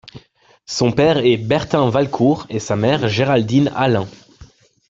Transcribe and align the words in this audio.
Son 0.65 0.91
père 0.91 1.19
est 1.19 1.37
Bertin 1.37 1.91
Valcourt 1.91 2.47
et 2.49 2.57
sa 2.57 2.75
mère 2.75 3.03
est 3.05 3.09
Géraldine 3.09 3.71
Allain. 3.75 4.07